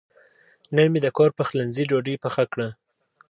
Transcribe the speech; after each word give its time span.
نن 0.75 0.87
مې 0.91 0.99
د 1.03 1.07
کور 1.17 1.29
پخلنځي 1.37 1.83
ډوډۍ 1.89 2.15
پخه 2.23 2.43
کړه. 2.53 2.67